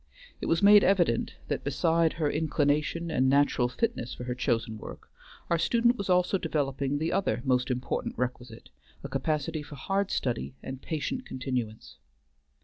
[0.41, 5.11] It was made evident that, beside her inclination and natural fitness for her chosen work,
[5.47, 8.69] our student was also developing the other most important requisite,
[9.03, 11.99] a capacity for hard study and patient continuance.